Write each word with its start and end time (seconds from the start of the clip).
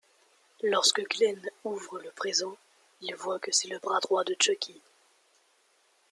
Lorsque 0.63 1.07
Glen 1.07 1.39
ouvre 1.63 1.99
le 1.99 2.09
présent, 2.09 2.57
il 3.01 3.13
voit 3.15 3.37
que 3.37 3.51
c'est 3.51 3.67
le 3.67 3.77
bras 3.77 3.99
droit 3.99 4.23
de 4.23 4.35
Chucky. 4.41 4.81